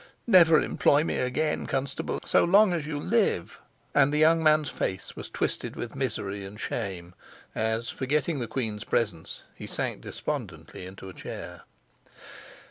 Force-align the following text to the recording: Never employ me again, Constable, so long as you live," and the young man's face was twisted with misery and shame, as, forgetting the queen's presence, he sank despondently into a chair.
Never 0.25 0.59
employ 0.59 1.03
me 1.03 1.17
again, 1.19 1.67
Constable, 1.67 2.21
so 2.25 2.43
long 2.43 2.73
as 2.73 2.87
you 2.87 2.99
live," 2.99 3.59
and 3.93 4.11
the 4.11 4.17
young 4.17 4.41
man's 4.41 4.71
face 4.71 5.15
was 5.15 5.29
twisted 5.29 5.75
with 5.75 5.95
misery 5.95 6.43
and 6.43 6.59
shame, 6.59 7.13
as, 7.53 7.91
forgetting 7.91 8.39
the 8.39 8.47
queen's 8.47 8.83
presence, 8.83 9.43
he 9.53 9.67
sank 9.67 10.01
despondently 10.01 10.87
into 10.87 11.07
a 11.07 11.13
chair. 11.13 11.65